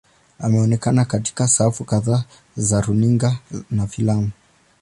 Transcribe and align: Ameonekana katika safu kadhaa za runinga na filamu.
Ameonekana 0.39 1.05
katika 1.05 1.47
safu 1.47 1.83
kadhaa 1.85 2.23
za 2.57 2.81
runinga 2.81 3.37
na 3.71 3.87
filamu. 3.87 4.31